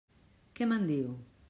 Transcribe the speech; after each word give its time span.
Què 0.59 0.69
me'n 0.73 0.89
diu? 0.95 1.15